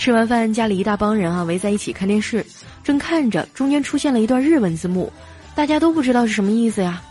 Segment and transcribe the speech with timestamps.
[0.00, 2.42] 吃完饭，家里一大帮人啊围在一起看电视，
[2.82, 5.12] 正看着，中间出现了一段日文字幕，
[5.54, 7.02] 大家都不知道是什么意思呀。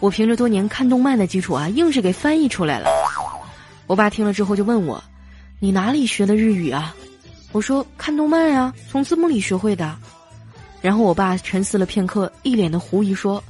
[0.00, 2.90] 我凭着多年看动漫的基础啊，硬是给翻译出来了。
[3.86, 5.00] 我爸听了之后就问我
[5.60, 6.92] ：“你哪里学的日语啊？”
[7.52, 9.94] 我说：“看动漫啊，从字幕里学会的。”
[10.82, 13.40] 然后我爸沉思了片刻，一脸的狐疑说：“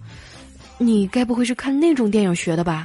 [0.77, 2.85] 你该不会是看那种电影学的吧？”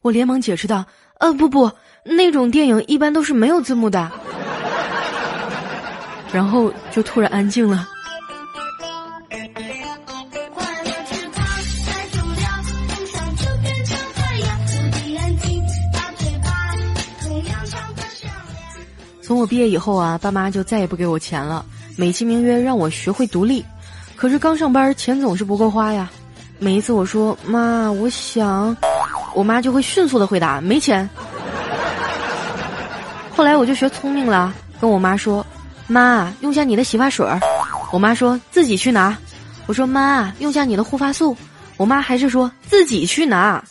[0.00, 0.84] 我连忙解释道
[1.18, 1.68] ：“呃，不不，
[2.04, 4.12] 那种电影一般都是没有字幕的。”
[6.32, 7.88] 然后就突然安静了。
[19.22, 21.64] 从我毕业以后啊，爸妈就再也不给我钱了，
[21.96, 23.64] 美其名曰让我学会独立。
[24.16, 26.10] 可是刚上班，钱总是不够花呀。
[26.58, 28.76] 每一次我说“妈，我想”，
[29.34, 31.08] 我妈就会迅速的回答“没钱”。
[33.34, 35.44] 后来我就学聪明了，跟我妈说
[35.86, 37.26] ：“妈，用下你的洗发水。”
[37.92, 39.16] 我妈说自己去拿。
[39.66, 41.36] 我说：“妈，用下你的护发素。”
[41.76, 43.62] 我妈还是说自己去拿。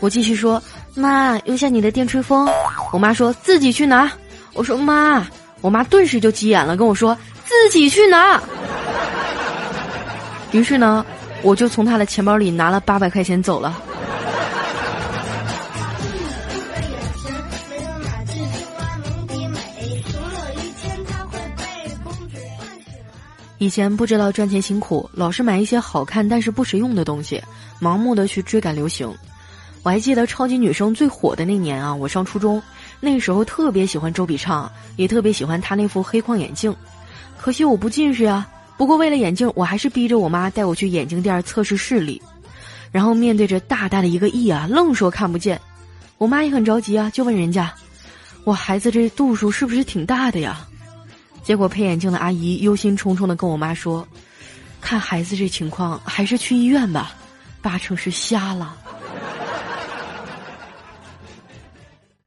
[0.00, 0.62] 我继续说
[0.94, 2.48] ：“妈，用下你的电吹风。”
[2.92, 4.10] 我妈说自己去拿。
[4.54, 5.26] 我说妈，
[5.60, 8.40] 我妈顿时就急眼了，跟我说自己去拿。
[10.52, 11.04] 于是呢，
[11.42, 13.78] 我就从她的钱包里拿了八百块钱走了。
[23.58, 27.42] 以前不知道赚钱辛苦，老是买一些好看但是不实用的东西，
[27.80, 29.10] 盲目的去追赶流行。
[29.82, 32.62] 我还记得超级女生最火的那年啊，我上初中。
[33.00, 36.74] 那时候特别喜欢周笔畅，也特别喜欢她那副黑框眼镜，
[37.38, 38.46] 可惜我不近视呀。
[38.76, 42.20] 不过为了眼镜，我还是逼着我妈带我去眼镜店测试视力，
[42.90, 45.58] 然后面对着大大的一个亿啊，愣说看不见。
[46.18, 47.72] 我妈也很着急啊，就问人家
[48.44, 50.66] ：“我孩子这度数是不是挺大的呀？”
[51.46, 54.04] 结果配眼镜的阿姨忧心忡忡的跟我妈说
[54.82, 57.14] ：“看孩子这情况，还是去医院吧，
[57.62, 58.76] 八成是瞎了。”